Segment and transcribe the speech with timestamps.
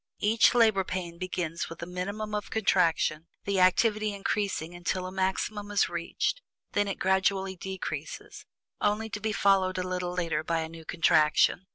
[0.17, 5.69] Each "labor pain" begins with a minimum of contraction, the activity increasing until a maximum
[5.69, 6.41] is reached,
[6.73, 8.47] when it gradually decreases,
[8.81, 11.67] only to be followed a little later by a new contraction.